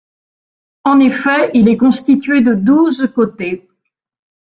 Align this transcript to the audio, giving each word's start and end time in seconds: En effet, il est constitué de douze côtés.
En 0.83 0.99
effet, 0.99 1.51
il 1.53 1.69
est 1.69 1.77
constitué 1.77 2.41
de 2.41 2.55
douze 2.55 3.07
côtés. 3.13 3.69